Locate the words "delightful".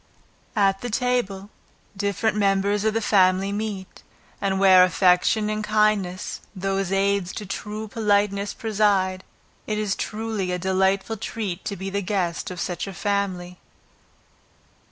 10.57-11.17